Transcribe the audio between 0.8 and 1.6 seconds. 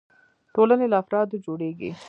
له افرادو